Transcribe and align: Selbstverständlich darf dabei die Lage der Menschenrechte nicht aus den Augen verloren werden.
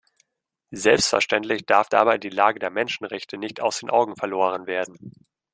Selbstverständlich 0.73 1.67
darf 1.67 1.87
dabei 1.87 2.17
die 2.17 2.29
Lage 2.31 2.57
der 2.57 2.71
Menschenrechte 2.71 3.37
nicht 3.37 3.61
aus 3.61 3.81
den 3.81 3.91
Augen 3.91 4.15
verloren 4.15 4.65
werden. 4.65 5.11